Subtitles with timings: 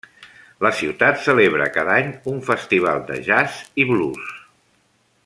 [0.65, 4.37] La ciutat celebra cada any un festival de jazz i blues.